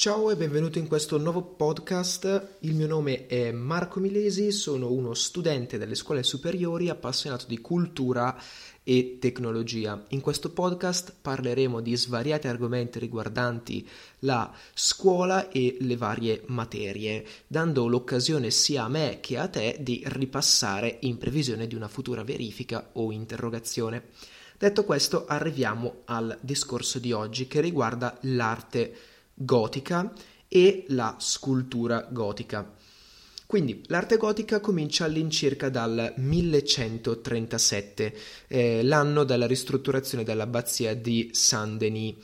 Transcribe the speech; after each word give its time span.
Ciao 0.00 0.30
e 0.30 0.34
benvenuto 0.34 0.78
in 0.78 0.88
questo 0.88 1.18
nuovo 1.18 1.42
podcast. 1.42 2.56
Il 2.60 2.74
mio 2.74 2.86
nome 2.86 3.26
è 3.26 3.52
Marco 3.52 4.00
Milesi, 4.00 4.50
sono 4.50 4.90
uno 4.90 5.12
studente 5.12 5.76
delle 5.76 5.94
scuole 5.94 6.22
superiori 6.22 6.88
appassionato 6.88 7.44
di 7.46 7.60
cultura 7.60 8.34
e 8.82 9.18
tecnologia. 9.20 10.02
In 10.08 10.22
questo 10.22 10.52
podcast 10.52 11.12
parleremo 11.20 11.82
di 11.82 11.94
svariati 11.94 12.48
argomenti 12.48 12.98
riguardanti 12.98 13.86
la 14.20 14.50
scuola 14.72 15.50
e 15.50 15.76
le 15.80 15.98
varie 15.98 16.44
materie, 16.46 17.22
dando 17.46 17.86
l'occasione 17.86 18.50
sia 18.50 18.84
a 18.84 18.88
me 18.88 19.18
che 19.20 19.36
a 19.36 19.48
te 19.48 19.76
di 19.80 20.02
ripassare 20.06 20.96
in 21.02 21.18
previsione 21.18 21.66
di 21.66 21.74
una 21.74 21.88
futura 21.88 22.24
verifica 22.24 22.88
o 22.94 23.12
interrogazione. 23.12 24.04
Detto 24.56 24.84
questo, 24.84 25.26
arriviamo 25.26 26.02
al 26.06 26.38
discorso 26.40 26.98
di 26.98 27.12
oggi 27.12 27.46
che 27.46 27.60
riguarda 27.60 28.16
l'arte 28.22 29.09
gotica 29.40 30.12
e 30.48 30.84
la 30.88 31.16
scultura 31.18 32.06
gotica. 32.10 32.74
Quindi 33.46 33.82
l'arte 33.86 34.16
gotica 34.16 34.60
comincia 34.60 35.06
all'incirca 35.06 35.68
dal 35.70 36.14
1137, 36.16 38.14
eh, 38.46 38.82
l'anno 38.84 39.24
della 39.24 39.48
ristrutturazione 39.48 40.22
dell'abbazia 40.22 40.94
di 40.94 41.30
Saint-Denis. 41.32 42.14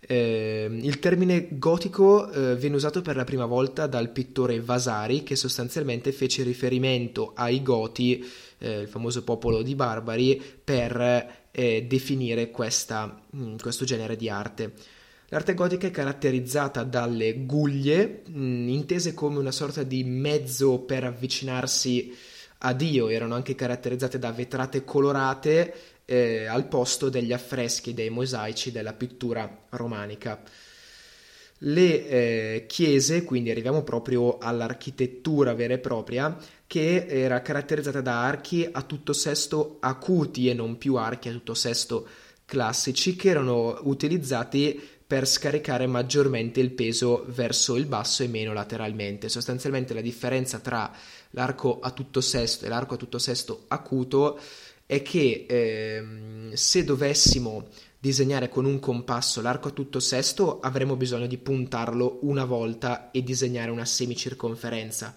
Eh, 0.00 0.68
il 0.70 0.98
termine 0.98 1.48
gotico 1.52 2.30
eh, 2.30 2.56
viene 2.56 2.76
usato 2.76 3.00
per 3.00 3.16
la 3.16 3.24
prima 3.24 3.46
volta 3.46 3.86
dal 3.86 4.10
pittore 4.10 4.60
Vasari 4.60 5.22
che 5.22 5.36
sostanzialmente 5.36 6.12
fece 6.12 6.42
riferimento 6.42 7.32
ai 7.34 7.62
Goti, 7.62 8.22
eh, 8.58 8.80
il 8.80 8.88
famoso 8.88 9.24
popolo 9.24 9.62
di 9.62 9.74
barbari, 9.74 10.42
per 10.62 11.46
eh, 11.50 11.86
definire 11.88 12.50
questa, 12.50 13.22
mh, 13.30 13.42
mm, 13.42 13.56
questo 13.56 13.86
genere 13.86 14.16
di 14.16 14.28
arte. 14.28 14.74
L'arte 15.34 15.54
gotica 15.54 15.88
è 15.88 15.90
caratterizzata 15.90 16.84
dalle 16.84 17.44
guglie, 17.44 18.22
mh, 18.24 18.40
mm, 18.40 18.68
intese 18.68 19.14
come 19.14 19.40
una 19.40 19.50
sorta 19.50 19.82
di 19.82 20.04
mezzo 20.04 20.78
per 20.78 21.02
avvicinarsi 21.02 22.16
a 22.58 22.72
Dio, 22.72 23.08
erano 23.08 23.34
anche 23.34 23.56
caratterizzate 23.56 24.20
da 24.20 24.30
vetrate 24.30 24.84
colorate 24.84 25.74
eh, 26.04 26.46
al 26.46 26.68
posto 26.68 27.08
degli 27.08 27.32
affreschi 27.32 27.94
dei 27.94 28.10
mosaici 28.10 28.70
della 28.70 28.92
pittura 28.92 29.64
romanica. 29.70 30.40
Le 31.58 32.06
eh, 32.06 32.64
chiese, 32.68 33.24
quindi 33.24 33.50
arriviamo 33.50 33.82
proprio 33.82 34.38
all'architettura 34.38 35.52
vera 35.52 35.74
e 35.74 35.78
propria, 35.78 36.38
che 36.64 37.06
era 37.08 37.42
caratterizzata 37.42 38.00
da 38.00 38.22
archi 38.22 38.68
a 38.70 38.82
tutto 38.82 39.12
sesto 39.12 39.78
acuti 39.80 40.48
e 40.48 40.54
non 40.54 40.78
più 40.78 40.94
archi 40.94 41.28
a 41.28 41.32
tutto 41.32 41.54
sesto 41.54 42.06
classici, 42.44 43.16
che 43.16 43.30
erano 43.30 43.80
utilizzati 43.82 44.92
per 45.14 45.28
scaricare 45.28 45.86
maggiormente 45.86 46.58
il 46.58 46.72
peso 46.72 47.24
verso 47.28 47.76
il 47.76 47.86
basso 47.86 48.24
e 48.24 48.26
meno 48.26 48.52
lateralmente. 48.52 49.28
Sostanzialmente 49.28 49.94
la 49.94 50.00
differenza 50.00 50.58
tra 50.58 50.90
l'arco 51.30 51.78
a 51.78 51.92
tutto 51.92 52.20
sesto 52.20 52.64
e 52.64 52.68
l'arco 52.68 52.94
a 52.94 52.96
tutto 52.96 53.20
sesto 53.20 53.66
acuto 53.68 54.36
è 54.84 55.02
che 55.02 55.46
ehm, 55.48 56.52
se 56.54 56.82
dovessimo 56.82 57.68
disegnare 57.96 58.48
con 58.48 58.64
un 58.64 58.80
compasso 58.80 59.40
l'arco 59.40 59.68
a 59.68 59.70
tutto 59.70 60.00
sesto 60.00 60.58
avremmo 60.58 60.96
bisogno 60.96 61.28
di 61.28 61.38
puntarlo 61.38 62.18
una 62.22 62.44
volta 62.44 63.12
e 63.12 63.22
disegnare 63.22 63.70
una 63.70 63.84
semicirconferenza 63.84 65.14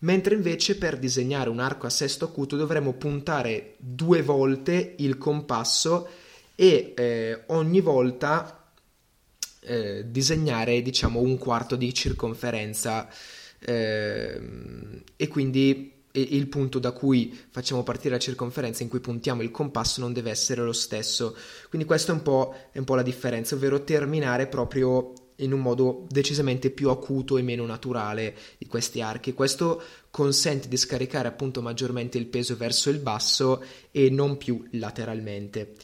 mentre 0.00 0.34
invece 0.34 0.76
per 0.76 0.98
disegnare 0.98 1.50
un 1.50 1.60
arco 1.60 1.86
a 1.86 1.90
sesto 1.90 2.24
acuto 2.24 2.56
dovremmo 2.56 2.94
puntare 2.94 3.76
due 3.78 4.22
volte 4.22 4.96
il 4.98 5.16
compasso 5.18 6.08
e 6.56 6.94
eh, 6.96 7.42
ogni 7.46 7.80
volta 7.80 8.65
eh, 9.66 10.04
disegnare 10.10 10.80
diciamo 10.82 11.20
un 11.20 11.36
quarto 11.38 11.76
di 11.76 11.92
circonferenza 11.92 13.08
eh, 13.58 14.40
e 15.16 15.28
quindi 15.28 15.92
il 16.12 16.48
punto 16.48 16.78
da 16.78 16.92
cui 16.92 17.38
facciamo 17.50 17.82
partire 17.82 18.14
la 18.14 18.20
circonferenza 18.20 18.82
in 18.82 18.88
cui 18.88 19.00
puntiamo 19.00 19.42
il 19.42 19.50
compasso 19.50 20.00
non 20.00 20.14
deve 20.14 20.30
essere 20.30 20.62
lo 20.62 20.72
stesso 20.72 21.36
quindi 21.68 21.86
questa 21.86 22.12
è 22.12 22.14
un 22.14 22.22
po', 22.22 22.54
è 22.72 22.78
un 22.78 22.84
po 22.84 22.94
la 22.94 23.02
differenza 23.02 23.54
ovvero 23.54 23.84
terminare 23.84 24.46
proprio 24.46 25.12
in 25.36 25.52
un 25.52 25.60
modo 25.60 26.06
decisamente 26.08 26.70
più 26.70 26.90
acuto 26.90 27.36
e 27.36 27.42
meno 27.42 27.66
naturale 27.66 28.34
di 28.58 28.66
questi 28.66 29.00
archi. 29.00 29.34
Questo 29.34 29.82
consente 30.10 30.68
di 30.68 30.76
scaricare 30.76 31.28
appunto 31.28 31.60
maggiormente 31.60 32.18
il 32.18 32.26
peso 32.26 32.56
verso 32.56 32.90
il 32.90 32.98
basso 32.98 33.62
e 33.90 34.08
non 34.10 34.36
più 34.36 34.64
lateralmente. 34.72 35.74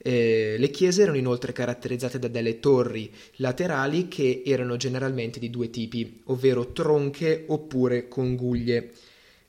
Eh, 0.00 0.54
le 0.58 0.70
chiese 0.70 1.02
erano 1.02 1.18
inoltre 1.18 1.52
caratterizzate 1.52 2.20
da 2.20 2.28
delle 2.28 2.60
torri 2.60 3.12
laterali 3.36 4.06
che 4.06 4.42
erano 4.46 4.76
generalmente 4.76 5.40
di 5.40 5.50
due 5.50 5.70
tipi, 5.70 6.22
ovvero 6.26 6.72
tronche 6.72 7.44
oppure 7.48 8.06
conguglie. 8.06 8.92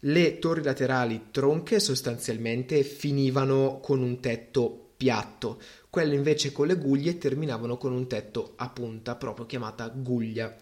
Le 0.04 0.40
torri 0.40 0.64
laterali 0.64 1.26
tronche 1.32 1.80
sostanzialmente 1.80 2.84
finivano 2.84 3.80
con 3.82 4.02
un 4.02 4.20
tetto 4.20 4.94
piatto, 4.98 5.62
quelle 5.90 6.16
invece 6.16 6.52
con 6.52 6.68
le 6.68 6.76
guglie 6.76 7.18
terminavano 7.18 7.78
con 7.78 7.94
un 7.94 8.08
tetto 8.08 8.54
a 8.56 8.70
punta, 8.70 9.16
proprio 9.16 9.46
chiamata 9.46 9.88
guglia. 9.88 10.56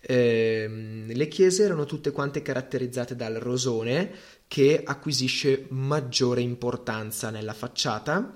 Eh, 0.00 1.04
le 1.06 1.28
chiese 1.28 1.64
erano 1.64 1.86
tutte 1.86 2.10
quante 2.10 2.42
caratterizzate 2.42 3.16
dal 3.16 3.34
rosone 3.36 4.10
che 4.46 4.82
acquisisce 4.84 5.64
maggiore 5.70 6.42
importanza 6.42 7.30
nella 7.30 7.54
facciata 7.54 8.34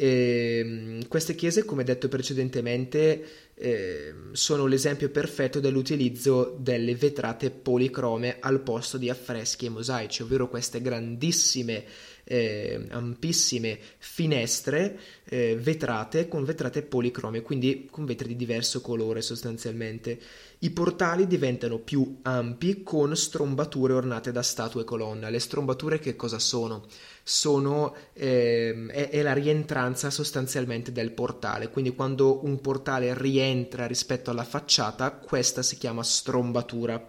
e, 0.00 0.58
ehm, 0.60 1.08
queste 1.08 1.34
chiese, 1.34 1.64
come 1.64 1.82
detto 1.82 2.06
precedentemente, 2.06 3.50
eh, 3.54 4.14
sono 4.30 4.66
l'esempio 4.66 5.10
perfetto 5.10 5.58
dell'utilizzo 5.58 6.56
delle 6.60 6.94
vetrate 6.94 7.50
policrome 7.50 8.36
al 8.38 8.60
posto 8.60 8.96
di 8.96 9.10
affreschi 9.10 9.66
e 9.66 9.70
mosaici, 9.70 10.22
ovvero 10.22 10.48
queste 10.48 10.80
grandissime, 10.80 11.84
eh, 12.28 12.86
ampissime 12.90 13.78
finestre 13.96 14.98
eh, 15.24 15.56
vetrate 15.56 16.28
con 16.28 16.44
vetrate 16.44 16.82
policrome, 16.82 17.40
quindi 17.40 17.88
con 17.90 18.04
vetri 18.04 18.28
di 18.28 18.36
diverso 18.36 18.82
colore 18.82 19.22
sostanzialmente. 19.22 20.18
I 20.60 20.70
portali 20.70 21.26
diventano 21.26 21.78
più 21.78 22.18
ampi 22.22 22.82
con 22.82 23.16
strombature 23.16 23.94
ornate 23.94 24.32
da 24.32 24.42
statue 24.42 24.82
e 24.82 24.84
colonna. 24.84 25.30
Le 25.30 25.38
strombature 25.38 25.98
che 25.98 26.16
cosa 26.16 26.38
sono? 26.38 26.86
sono, 27.28 27.94
eh, 28.14 28.86
è, 28.86 29.10
è, 29.10 29.20
la 29.20 29.34
rientranza 29.34 30.08
sostanzialmente 30.08 30.92
del 30.92 31.12
portale. 31.12 31.68
Quindi 31.68 31.94
quando 31.94 32.42
un 32.46 32.58
portale 32.62 33.12
rientra 33.14 33.86
rispetto 33.86 34.30
alla 34.30 34.44
facciata, 34.44 35.12
questa 35.12 35.62
si 35.62 35.76
chiama 35.76 36.02
strombatura. 36.02 37.04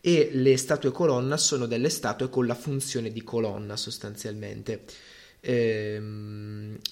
E 0.00 0.30
le 0.32 0.56
statue 0.56 0.90
colonna 0.92 1.36
sono 1.36 1.66
delle 1.66 1.90
statue 1.90 2.30
con 2.30 2.46
la 2.46 2.54
funzione 2.54 3.12
di 3.12 3.22
colonna 3.22 3.76
sostanzialmente. 3.76 4.84
Eh, 5.40 6.00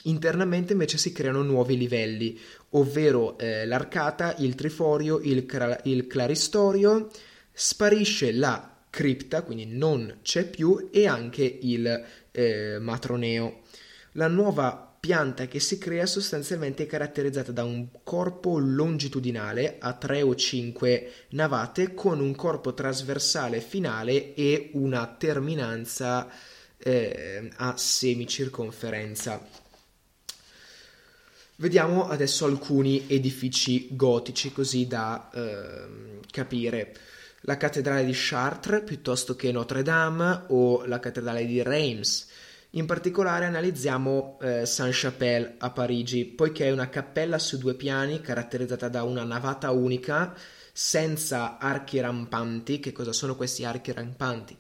internamente 0.04 0.72
invece 0.72 0.98
si 0.98 1.12
creano 1.12 1.42
nuovi 1.42 1.76
livelli, 1.76 2.38
ovvero 2.70 3.38
eh, 3.38 3.66
l'arcata, 3.66 4.34
il 4.38 4.54
triforio, 4.54 5.20
il, 5.20 5.46
cra- 5.46 5.80
il 5.84 6.06
claristorio, 6.06 7.10
sparisce 7.52 8.32
la 8.32 8.76
cripta, 8.90 9.42
quindi 9.42 9.66
non 9.66 10.18
c'è 10.22 10.48
più, 10.48 10.88
e 10.90 11.06
anche 11.06 11.58
il 11.62 12.04
eh, 12.30 12.78
matroneo. 12.78 13.60
La 14.12 14.28
nuova 14.28 14.87
pianta 15.00 15.46
che 15.46 15.60
si 15.60 15.78
crea 15.78 16.06
sostanzialmente 16.06 16.84
è 16.84 16.86
caratterizzata 16.86 17.52
da 17.52 17.64
un 17.64 17.88
corpo 18.02 18.58
longitudinale 18.58 19.76
a 19.78 19.92
3 19.92 20.22
o 20.22 20.34
5 20.34 21.12
navate 21.30 21.94
con 21.94 22.20
un 22.20 22.34
corpo 22.34 22.74
trasversale 22.74 23.60
finale 23.60 24.34
e 24.34 24.70
una 24.74 25.06
terminanza 25.06 26.28
eh, 26.78 27.50
a 27.56 27.76
semicirconferenza. 27.76 29.66
Vediamo 31.56 32.08
adesso 32.08 32.44
alcuni 32.44 33.06
edifici 33.08 33.88
gotici 33.90 34.52
così 34.52 34.86
da 34.86 35.28
eh, 35.34 36.20
capire 36.30 36.94
la 37.42 37.56
cattedrale 37.56 38.04
di 38.04 38.12
Chartres 38.14 38.84
piuttosto 38.84 39.34
che 39.34 39.50
Notre 39.50 39.82
Dame 39.82 40.44
o 40.48 40.84
la 40.86 41.00
cattedrale 41.00 41.46
di 41.46 41.60
Reims. 41.62 42.28
In 42.72 42.84
particolare 42.84 43.46
analizziamo 43.46 44.38
eh, 44.42 44.66
Saint-Chapelle 44.66 45.54
a 45.56 45.70
Parigi, 45.70 46.26
poiché 46.26 46.66
è 46.66 46.70
una 46.70 46.90
cappella 46.90 47.38
su 47.38 47.56
due 47.56 47.74
piani 47.74 48.20
caratterizzata 48.20 48.88
da 48.88 49.04
una 49.04 49.24
navata 49.24 49.70
unica 49.70 50.34
senza 50.70 51.56
archi 51.56 51.98
rampanti. 51.98 52.78
Che 52.78 52.92
cosa 52.92 53.14
sono 53.14 53.36
questi 53.36 53.64
archi 53.64 53.92
rampanti? 53.92 54.54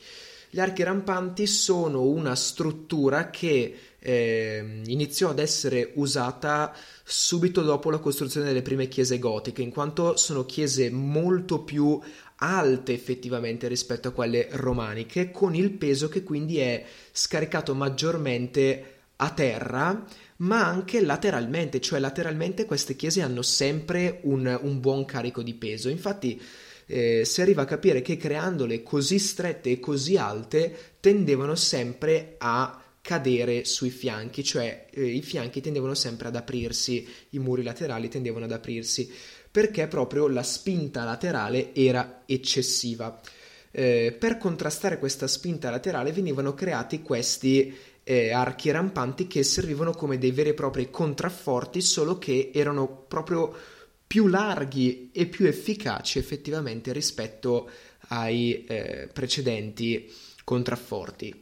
Gli 0.48 0.58
archi 0.58 0.82
rampanti 0.82 1.46
sono 1.46 2.04
una 2.04 2.34
struttura 2.34 3.28
che 3.28 3.78
eh, 4.00 4.82
iniziò 4.86 5.30
ad 5.30 5.38
essere 5.38 5.92
usata 5.94 6.74
subito 7.04 7.62
dopo 7.62 7.90
la 7.90 7.98
costruzione 7.98 8.46
delle 8.46 8.62
prime 8.62 8.88
chiese 8.88 9.18
gotiche, 9.18 9.62
in 9.62 9.70
quanto 9.70 10.16
sono 10.16 10.44
chiese 10.44 10.90
molto 10.90 11.62
più 11.62 12.00
alte 12.40 12.92
effettivamente 12.92 13.66
rispetto 13.66 14.08
a 14.08 14.12
quelle 14.12 14.48
romaniche, 14.52 15.30
con 15.30 15.54
il 15.54 15.70
peso 15.70 16.08
che 16.08 16.22
quindi 16.22 16.58
è 16.58 16.84
scaricato 17.10 17.74
maggiormente 17.74 18.94
a 19.16 19.30
terra, 19.30 20.04
ma 20.36 20.64
anche 20.64 21.00
lateralmente, 21.00 21.80
cioè 21.80 21.98
lateralmente 21.98 22.64
queste 22.64 22.94
chiese 22.94 23.22
hanno 23.22 23.42
sempre 23.42 24.20
un, 24.22 24.58
un 24.62 24.80
buon 24.80 25.04
carico 25.04 25.42
di 25.42 25.54
peso. 25.54 25.88
Infatti 25.88 26.40
eh, 26.86 27.24
si 27.24 27.40
arriva 27.40 27.62
a 27.62 27.66
capire 27.66 28.00
che 28.00 28.16
creandole 28.16 28.82
così 28.84 29.18
strette 29.18 29.70
e 29.70 29.80
così 29.80 30.16
alte 30.16 30.94
tendevano 31.00 31.56
sempre 31.56 32.36
a 32.38 32.80
cadere 33.08 33.64
sui 33.64 33.88
fianchi, 33.88 34.44
cioè 34.44 34.84
eh, 34.90 35.02
i 35.02 35.22
fianchi 35.22 35.62
tendevano 35.62 35.94
sempre 35.94 36.28
ad 36.28 36.36
aprirsi, 36.36 37.08
i 37.30 37.38
muri 37.38 37.62
laterali 37.62 38.10
tendevano 38.10 38.44
ad 38.44 38.52
aprirsi, 38.52 39.10
perché 39.50 39.86
proprio 39.86 40.28
la 40.28 40.42
spinta 40.42 41.04
laterale 41.04 41.74
era 41.74 42.24
eccessiva. 42.26 43.18
Eh, 43.70 44.14
per 44.18 44.36
contrastare 44.36 44.98
questa 44.98 45.26
spinta 45.26 45.70
laterale 45.70 46.12
venivano 46.12 46.52
creati 46.52 47.00
questi 47.00 47.74
eh, 48.02 48.30
archi 48.30 48.70
rampanti 48.70 49.26
che 49.26 49.42
servivano 49.42 49.92
come 49.92 50.18
dei 50.18 50.32
veri 50.32 50.50
e 50.50 50.54
propri 50.54 50.90
contrafforti, 50.90 51.80
solo 51.80 52.18
che 52.18 52.50
erano 52.52 53.06
proprio 53.08 53.56
più 54.06 54.26
larghi 54.26 55.08
e 55.14 55.24
più 55.24 55.46
efficaci 55.46 56.18
effettivamente 56.18 56.92
rispetto 56.92 57.70
ai 58.08 58.66
eh, 58.66 59.08
precedenti 59.10 60.12
contrafforti. 60.44 61.34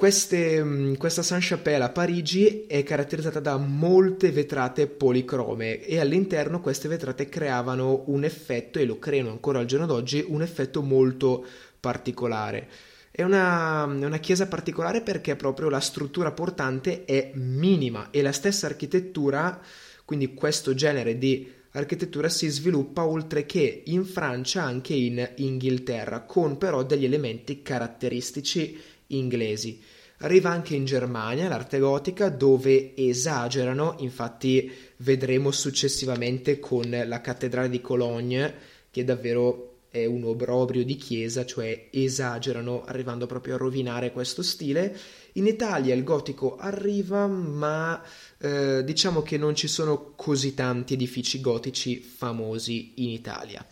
Queste, 0.00 0.64
mm, 0.64 0.94
questa 0.94 1.20
Saint-Chapelle 1.20 1.84
a 1.84 1.90
Parigi 1.90 2.64
è 2.66 2.82
caratterizzata 2.82 3.38
da 3.38 3.58
molte 3.58 4.30
vetrate 4.30 4.86
policrome 4.86 5.84
e 5.84 6.00
all'interno 6.00 6.62
queste 6.62 6.88
vetrate 6.88 7.28
creavano 7.28 8.04
un 8.06 8.24
effetto, 8.24 8.78
e 8.78 8.86
lo 8.86 8.98
creano 8.98 9.28
ancora 9.28 9.58
al 9.58 9.66
giorno 9.66 9.84
d'oggi, 9.84 10.24
un 10.26 10.40
effetto 10.40 10.80
molto 10.80 11.44
particolare. 11.78 12.66
È 13.10 13.22
una, 13.22 13.84
una, 13.84 14.16
chiesa 14.16 14.48
particolare 14.48 15.02
perché 15.02 15.36
proprio 15.36 15.68
la 15.68 15.80
struttura 15.80 16.32
portante 16.32 17.04
è 17.04 17.32
minima 17.34 18.08
e 18.10 18.22
la 18.22 18.32
stessa 18.32 18.68
architettura, 18.68 19.60
quindi 20.06 20.32
questo 20.32 20.72
genere 20.72 21.18
di 21.18 21.46
architettura 21.72 22.30
si 22.30 22.48
sviluppa 22.48 23.04
oltre 23.04 23.44
che 23.44 23.82
in 23.84 24.06
Francia 24.06 24.62
anche 24.62 24.94
in 24.94 25.32
Inghilterra, 25.36 26.22
con 26.22 26.56
però 26.56 26.84
degli 26.84 27.04
elementi 27.04 27.60
caratteristici 27.60 28.80
inglesi. 29.10 29.80
Arriva 30.22 30.50
anche 30.50 30.74
in 30.74 30.84
Germania 30.84 31.48
l'arte 31.48 31.78
gotica 31.78 32.28
dove 32.28 32.94
esagerano, 32.94 33.96
infatti 34.00 34.70
vedremo 34.98 35.50
successivamente 35.50 36.58
con 36.58 36.90
la 37.06 37.20
cattedrale 37.22 37.70
di 37.70 37.80
Cologne 37.80 38.54
che 38.90 39.04
davvero 39.04 39.70
è 39.90 40.04
un 40.04 40.24
obrobrio 40.24 40.84
di 40.84 40.94
chiesa, 40.96 41.44
cioè 41.44 41.88
esagerano 41.90 42.84
arrivando 42.84 43.26
proprio 43.26 43.54
a 43.54 43.58
rovinare 43.58 44.12
questo 44.12 44.42
stile. 44.42 44.96
In 45.32 45.46
Italia 45.46 45.94
il 45.94 46.04
gotico 46.04 46.56
arriva, 46.56 47.26
ma 47.26 48.00
eh, 48.38 48.84
diciamo 48.84 49.22
che 49.22 49.36
non 49.36 49.56
ci 49.56 49.66
sono 49.66 50.12
così 50.14 50.54
tanti 50.54 50.94
edifici 50.94 51.40
gotici 51.40 52.00
famosi 52.00 52.92
in 52.96 53.08
Italia. 53.08 53.66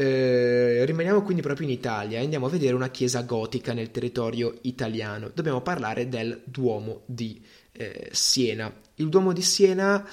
Eh, 0.00 0.84
rimaniamo 0.84 1.22
quindi 1.22 1.42
proprio 1.42 1.66
in 1.66 1.72
Italia 1.72 2.20
e 2.20 2.22
andiamo 2.22 2.46
a 2.46 2.50
vedere 2.50 2.76
una 2.76 2.88
chiesa 2.88 3.22
gotica 3.22 3.72
nel 3.72 3.90
territorio 3.90 4.56
italiano. 4.62 5.28
Dobbiamo 5.34 5.60
parlare 5.60 6.08
del 6.08 6.40
Duomo 6.44 7.02
di 7.06 7.44
eh, 7.72 8.08
Siena. 8.12 8.72
Il 8.94 9.08
Duomo 9.08 9.32
di 9.32 9.42
Siena 9.42 10.08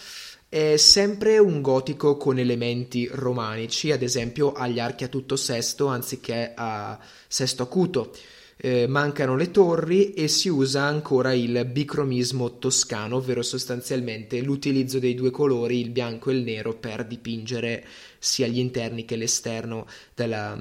è 0.50 0.76
sempre 0.78 1.38
un 1.38 1.62
gotico 1.62 2.18
con 2.18 2.40
elementi 2.40 3.08
romanici, 3.12 3.92
ad 3.92 4.02
esempio 4.02 4.54
agli 4.54 4.80
archi 4.80 5.04
a 5.04 5.08
tutto 5.08 5.36
sesto 5.36 5.86
anziché 5.86 6.54
a 6.56 6.98
sesto 7.28 7.62
acuto. 7.62 8.12
Eh, 8.58 8.88
mancano 8.88 9.36
le 9.36 9.52
torri 9.52 10.14
e 10.14 10.30
si 10.30 10.48
usa 10.48 10.84
ancora 10.84 11.34
il 11.34 11.66
bicromismo 11.66 12.58
toscano, 12.58 13.18
ovvero 13.18 13.42
sostanzialmente 13.42 14.42
l'utilizzo 14.42 14.98
dei 14.98 15.14
due 15.14 15.30
colori, 15.30 15.82
il 15.82 15.90
bianco 15.90 16.30
e 16.30 16.36
il 16.36 16.44
nero, 16.44 16.74
per 16.74 17.06
dipingere 17.06 17.86
sia 18.18 18.48
gli 18.48 18.60
interni 18.60 19.04
che 19.04 19.18
l'esterno 19.18 19.86
della, 20.14 20.58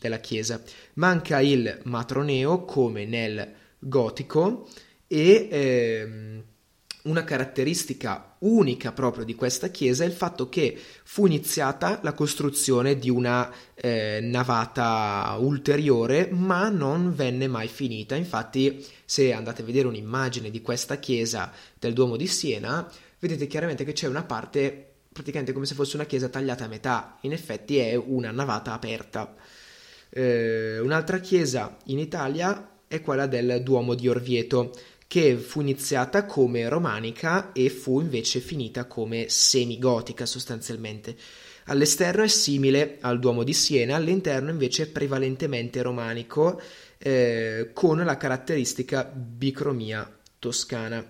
della 0.00 0.18
chiesa. 0.18 0.62
Manca 0.94 1.40
il 1.40 1.80
matroneo 1.84 2.64
come 2.64 3.04
nel 3.04 3.52
gotico 3.78 4.66
e 5.06 5.48
ehm, 5.50 6.42
una 7.04 7.24
caratteristica 7.24 8.36
unica 8.40 8.92
proprio 8.92 9.24
di 9.24 9.34
questa 9.34 9.68
chiesa 9.68 10.04
è 10.04 10.06
il 10.06 10.12
fatto 10.12 10.48
che 10.48 10.78
fu 11.02 11.26
iniziata 11.26 12.00
la 12.02 12.14
costruzione 12.14 12.98
di 12.98 13.10
una 13.10 13.52
eh, 13.74 14.20
navata 14.22 15.36
ulteriore, 15.38 16.28
ma 16.30 16.68
non 16.68 17.14
venne 17.14 17.46
mai 17.46 17.68
finita. 17.68 18.14
Infatti, 18.14 18.84
se 19.04 19.32
andate 19.32 19.62
a 19.62 19.64
vedere 19.64 19.88
un'immagine 19.88 20.50
di 20.50 20.62
questa 20.62 20.98
chiesa 20.98 21.52
del 21.78 21.92
Duomo 21.92 22.16
di 22.16 22.26
Siena, 22.26 22.90
vedete 23.18 23.46
chiaramente 23.46 23.84
che 23.84 23.92
c'è 23.92 24.06
una 24.06 24.24
parte 24.24 24.92
praticamente 25.12 25.52
come 25.52 25.66
se 25.66 25.74
fosse 25.74 25.96
una 25.96 26.06
chiesa 26.06 26.28
tagliata 26.28 26.64
a 26.64 26.68
metà. 26.68 27.18
In 27.20 27.32
effetti 27.32 27.76
è 27.76 27.94
una 27.94 28.30
navata 28.30 28.72
aperta. 28.72 29.34
Eh, 30.08 30.78
un'altra 30.78 31.18
chiesa 31.18 31.76
in 31.86 31.98
Italia 31.98 32.70
è 32.86 33.00
quella 33.00 33.26
del 33.26 33.62
Duomo 33.62 33.94
di 33.94 34.08
Orvieto 34.08 34.72
che 35.14 35.36
fu 35.36 35.60
iniziata 35.60 36.26
come 36.26 36.68
romanica 36.68 37.52
e 37.52 37.70
fu 37.70 38.00
invece 38.00 38.40
finita 38.40 38.86
come 38.86 39.26
semigotica 39.28 40.26
sostanzialmente. 40.26 41.16
All'esterno 41.66 42.24
è 42.24 42.26
simile 42.26 42.98
al 43.00 43.20
Duomo 43.20 43.44
di 43.44 43.52
Siena, 43.52 43.94
all'interno 43.94 44.50
invece 44.50 44.82
è 44.82 44.86
prevalentemente 44.88 45.82
romanico 45.82 46.60
eh, 46.98 47.70
con 47.72 47.98
la 47.98 48.16
caratteristica 48.16 49.04
bicromia 49.04 50.18
toscana. 50.40 51.08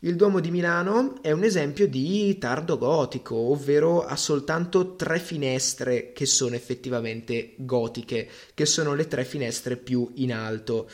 Il 0.00 0.16
Duomo 0.16 0.40
di 0.40 0.50
Milano 0.50 1.22
è 1.22 1.30
un 1.30 1.42
esempio 1.42 1.88
di 1.88 2.36
tardo 2.36 2.76
gotico, 2.76 3.36
ovvero 3.36 4.04
ha 4.04 4.16
soltanto 4.16 4.96
tre 4.96 5.18
finestre 5.18 6.12
che 6.12 6.26
sono 6.26 6.56
effettivamente 6.56 7.54
gotiche, 7.56 8.28
che 8.52 8.66
sono 8.66 8.92
le 8.92 9.08
tre 9.08 9.24
finestre 9.24 9.78
più 9.78 10.10
in 10.16 10.34
alto 10.34 10.90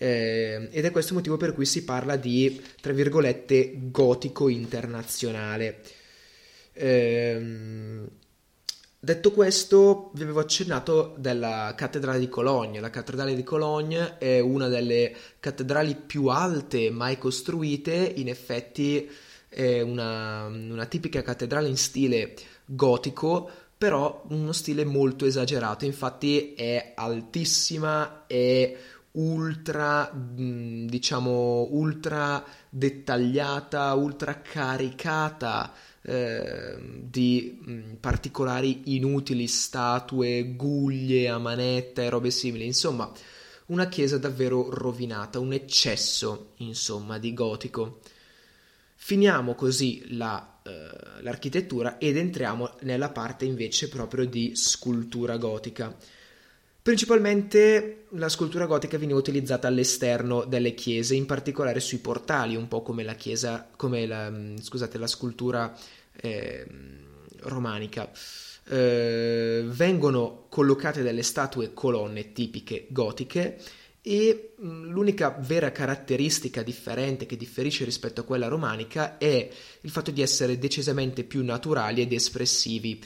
eh, 0.00 0.68
ed 0.70 0.84
è 0.84 0.90
questo 0.92 1.10
il 1.10 1.18
motivo 1.18 1.36
per 1.36 1.52
cui 1.52 1.66
si 1.66 1.82
parla 1.82 2.14
di, 2.14 2.62
tra 2.80 2.92
virgolette, 2.92 3.72
gotico 3.90 4.48
internazionale. 4.48 5.80
Eh, 6.72 8.00
detto 9.00 9.32
questo, 9.32 10.10
vi 10.14 10.22
avevo 10.22 10.38
accennato 10.38 11.14
della 11.18 11.74
cattedrale 11.76 12.20
di 12.20 12.28
Cologne. 12.28 12.78
La 12.78 12.90
cattedrale 12.90 13.34
di 13.34 13.42
Cologne 13.42 14.18
è 14.18 14.38
una 14.38 14.68
delle 14.68 15.12
cattedrali 15.40 15.96
più 15.96 16.26
alte 16.26 16.90
mai 16.90 17.18
costruite, 17.18 18.12
in 18.16 18.28
effetti 18.28 19.10
è 19.48 19.80
una, 19.80 20.44
una 20.46 20.86
tipica 20.86 21.22
cattedrale 21.22 21.66
in 21.66 21.76
stile 21.76 22.34
gotico, 22.64 23.50
però 23.76 24.24
uno 24.28 24.52
stile 24.52 24.84
molto 24.84 25.24
esagerato, 25.24 25.84
infatti 25.84 26.54
è 26.54 26.92
altissima, 26.94 28.26
è 28.26 28.76
ultra, 29.18 30.10
diciamo, 30.14 31.68
ultra 31.70 32.44
dettagliata, 32.68 33.94
ultra 33.94 34.40
caricata 34.40 35.72
eh, 36.02 36.78
di 37.02 37.58
mh, 37.60 37.94
particolari 38.00 38.94
inutili 38.94 39.46
statue, 39.46 40.54
guglie 40.54 41.28
a 41.28 41.38
manetta 41.38 42.02
e 42.02 42.08
robe 42.08 42.30
simili. 42.30 42.64
Insomma, 42.64 43.10
una 43.66 43.88
chiesa 43.88 44.18
davvero 44.18 44.70
rovinata, 44.70 45.38
un 45.40 45.52
eccesso, 45.52 46.52
insomma, 46.58 47.18
di 47.18 47.34
gotico. 47.34 48.00
Finiamo 49.00 49.54
così 49.54 50.16
la, 50.16 50.60
eh, 50.62 51.22
l'architettura 51.22 51.98
ed 51.98 52.16
entriamo 52.16 52.74
nella 52.80 53.10
parte 53.10 53.44
invece 53.44 53.88
proprio 53.88 54.26
di 54.26 54.54
scultura 54.54 55.36
gotica. 55.36 55.94
Principalmente 56.88 58.06
la 58.12 58.30
scultura 58.30 58.64
gotica 58.64 58.96
veniva 58.96 59.18
utilizzata 59.18 59.68
all'esterno 59.68 60.44
delle 60.44 60.72
chiese, 60.72 61.14
in 61.14 61.26
particolare 61.26 61.80
sui 61.80 61.98
portali, 61.98 62.56
un 62.56 62.66
po' 62.66 62.80
come 62.80 63.02
la 63.02 63.12
chiesa, 63.12 63.68
come 63.76 64.06
la, 64.06 64.30
mm, 64.30 64.56
scusate, 64.56 64.96
la 64.96 65.06
scultura 65.06 65.76
eh, 66.18 66.66
romanica. 67.40 68.10
Eh, 68.70 69.64
vengono 69.66 70.46
collocate 70.48 71.02
delle 71.02 71.22
statue 71.22 71.74
colonne 71.74 72.32
tipiche 72.32 72.86
gotiche 72.88 73.60
e 74.00 74.54
mm, 74.58 74.84
l'unica 74.88 75.36
vera 75.40 75.70
caratteristica 75.70 76.62
differente 76.62 77.26
che 77.26 77.36
differisce 77.36 77.84
rispetto 77.84 78.22
a 78.22 78.24
quella 78.24 78.48
romanica 78.48 79.18
è 79.18 79.46
il 79.82 79.90
fatto 79.90 80.10
di 80.10 80.22
essere 80.22 80.58
decisamente 80.58 81.24
più 81.24 81.44
naturali 81.44 82.00
ed 82.00 82.14
espressivi. 82.14 82.98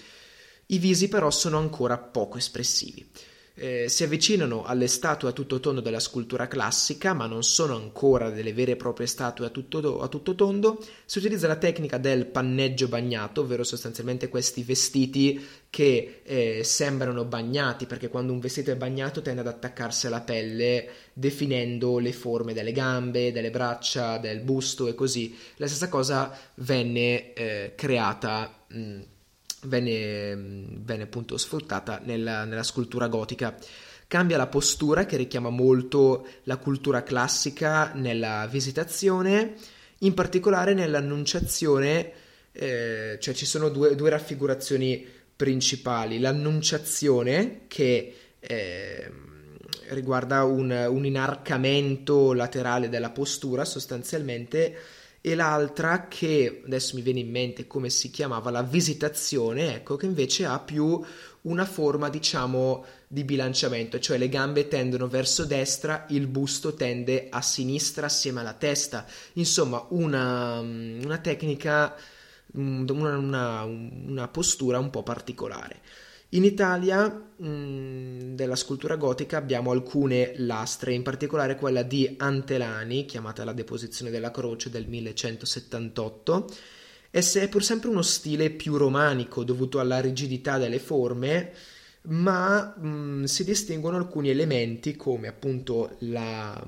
I 0.67 0.79
visi 0.79 1.09
però 1.09 1.33
sono 1.33 1.59
ancora 1.59 1.99
poco 1.99 2.39
espressivi. 2.39 3.11
Eh, 3.55 3.89
si 3.89 4.05
avvicinano 4.05 4.65
alle 4.65 4.87
statue 4.87 5.29
a 5.29 5.33
tutto 5.33 5.61
tondo 5.61 5.81
della 5.81 6.01
scultura 6.01 6.49
classica, 6.49 7.13
ma 7.13 7.27
non 7.27 7.43
sono 7.43 7.75
ancora 7.75 8.31
delle 8.31 8.53
vere 8.53 8.73
e 8.73 8.77
proprie 8.77 9.07
statue 9.07 9.47
a 9.47 9.51
tutto, 9.51 10.01
a 10.01 10.09
tutto 10.09 10.35
tondo. 10.35 10.83
Si 11.05 11.19
utilizza 11.19 11.47
la 11.47 11.57
tecnica 11.57 11.99
del 11.99 12.27
panneggio 12.27 12.89
bagnato, 12.89 13.43
ovvero 13.43 13.65
sostanzialmente 13.65 14.29
questi 14.29 14.63
vestiti 14.63 15.45
che 15.69 16.21
eh, 16.23 16.61
sembrano 16.65 17.25
bagnati, 17.25 17.87
perché 17.87 18.09
quando 18.09 18.33
un 18.33 18.41
vestito 18.41 18.71
è 18.71 18.77
bagnato 18.77 19.23
tende 19.23 19.41
ad 19.41 19.47
attaccarsi 19.47 20.07
alla 20.07 20.21
pelle, 20.21 20.89
definendo 21.13 21.99
le 21.99 22.13
forme 22.13 22.53
delle 22.53 22.73
gambe, 22.73 23.33
delle 23.33 23.51
braccia, 23.51 24.19
del 24.19 24.41
busto 24.41 24.87
e 24.87 24.95
così. 24.95 25.37
La 25.57 25.67
stessa 25.67 25.89
cosa 25.89 26.37
venne 26.57 27.33
eh, 27.35 27.73
creata. 27.75 28.65
Mh, 28.69 29.01
venne, 29.63 30.35
venne 30.37 31.03
appunto 31.03 31.37
sfruttata 31.37 32.01
nella, 32.05 32.45
nella 32.45 32.63
scultura 32.63 33.09
gotica. 33.09 33.57
Cambia 34.07 34.37
la 34.37 34.47
postura 34.47 35.07
che 35.07 35.17
richiama 35.17 35.49
molto 35.49 36.27
la 36.45 36.59
cultura 36.59 37.03
classica 37.03 37.93
nella 37.95 38.47
visitazione, 38.51 39.55
in 39.99 40.15
particolare 40.15 40.75
nell'annunciazione, 40.75 42.13
eh, 42.53 43.17
cioè 43.21 43.35
ci 43.35 43.47
sono 43.47 43.71
due, 43.71 43.95
due, 43.95 44.11
raffigurazioni 44.11 45.07
principali. 45.35 46.19
L'annunciazione 46.19 47.63
che 47.69 48.15
eh, 48.39 49.13
riguarda 49.89 50.45
un, 50.45 50.71
un 50.91 51.07
inarcamento 51.07 52.35
laterale 52.35 52.91
della 52.91 53.11
postura 53.11 53.65
sostanzialmente 53.65 54.77
e 55.25 55.37
l'altra 55.37 56.09
che 56.09 56.63
adesso 56.67 56.97
mi 56.97 57.01
viene 57.01 57.21
in 57.21 57.31
mente 57.31 57.69
come 57.69 57.91
si 57.91 58.11
chiamava 58.11 58.51
la 58.51 58.63
visitazione, 58.63 59.77
ecco, 59.77 59.95
che 59.95 60.07
invece 60.07 60.45
ha 60.45 60.59
più 60.59 61.01
una 61.43 61.65
forma, 61.65 62.09
diciamo, 62.09 62.85
di 63.07 63.23
bilanciamento, 63.23 64.01
cioè 64.01 64.19
le 64.19 64.29
gambe 64.29 64.67
tendono 64.67 65.07
verso 65.07 65.45
destra, 65.45 66.07
il 66.09 66.27
busto 66.27 66.75
tende 66.75 67.29
a 67.31 67.41
sinistra 67.41 68.07
assieme 68.07 68.41
alla 68.41 68.55
testa. 68.55 69.07
Insomma, 69.35 69.87
una, 69.91 70.59
una 70.59 71.19
tecnica, 71.19 71.95
una, 72.55 73.17
una, 73.17 73.63
una 73.63 74.29
postura 74.29 74.81
un 74.81 74.91
po' 74.91 75.05
particolare. 75.05 75.81
In 76.35 76.45
Italia 76.45 77.29
della 77.37 78.57
scultura 78.57 78.97
gotica 78.97 79.37
abbiamo 79.37 79.71
alcune 79.71 80.33
lastre, 80.37 80.95
in 80.95 81.03
particolare 81.03 81.57
quella 81.57 81.83
di 81.83 82.15
Antelani, 82.17 83.05
chiamata 83.05 83.45
la 83.45 83.53
deposizione 83.53 84.11
della 84.11 84.31
croce 84.31 84.71
del 84.71 84.87
1178. 84.87 86.49
Esse 87.11 87.43
è 87.43 87.49
pur 87.51 87.63
sempre 87.63 87.91
uno 87.91 88.01
stile 88.01 88.49
più 88.49 88.79
romanico 88.79 89.45
dovuto 89.45 89.79
alla 89.79 90.01
rigidità 90.01 90.57
delle 90.57 90.79
forme, 90.79 91.53
ma 92.05 92.77
mh, 92.79 93.25
si 93.25 93.45
distinguono 93.45 93.99
alcuni 93.99 94.31
elementi 94.31 94.97
come 94.97 95.29
appunto 95.29 95.97
la, 95.99 96.59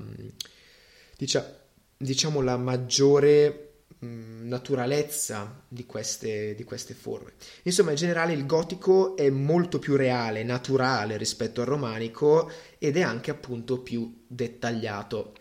diciamo 1.97 2.41
la 2.41 2.57
maggiore 2.57 3.74
Mm, 4.03 4.47
naturalezza 4.49 5.63
di 5.67 5.85
queste, 5.85 6.53
di 6.53 6.63
queste 6.65 6.93
forme. 6.93 7.33
Insomma, 7.63 7.91
in 7.91 7.95
generale 7.95 8.33
il 8.33 8.45
gotico 8.45 9.15
è 9.15 9.29
molto 9.29 9.79
più 9.79 9.95
reale, 9.95 10.43
naturale 10.43 11.15
rispetto 11.15 11.61
al 11.61 11.67
romanico 11.67 12.51
ed 12.77 12.97
è 12.97 13.01
anche 13.01 13.31
appunto 13.31 13.79
più 13.79 14.23
dettagliato. 14.27 15.33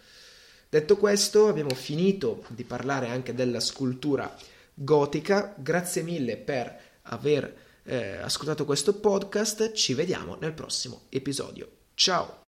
Detto 0.68 0.96
questo, 0.96 1.48
abbiamo 1.48 1.74
finito 1.74 2.44
di 2.48 2.64
parlare 2.64 3.08
anche 3.08 3.34
della 3.34 3.60
scultura 3.60 4.32
gotica. 4.72 5.54
Grazie 5.58 6.02
mille 6.02 6.36
per 6.36 6.80
aver 7.02 7.56
eh, 7.82 8.18
ascoltato 8.18 8.64
questo 8.64 8.94
podcast. 8.94 9.72
Ci 9.72 9.94
vediamo 9.94 10.36
nel 10.40 10.52
prossimo 10.52 11.02
episodio. 11.08 11.68
Ciao! 11.94 12.42